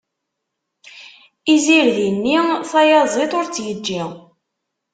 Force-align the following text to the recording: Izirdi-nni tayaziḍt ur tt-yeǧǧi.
Izirdi-nni 1.53 2.37
tayaziḍt 2.69 3.37
ur 3.39 3.45
tt-yeǧǧi. 3.47 4.03